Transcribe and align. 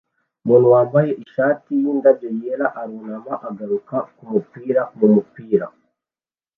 Umuntu 0.43 0.67
wambaye 0.73 1.11
ishati 1.23 1.69
yindabyo 1.81 2.27
yera 2.39 2.67
arunama 2.81 3.33
agaruka 3.47 3.95
kumupira 4.15 4.81
mumupira 4.97 5.67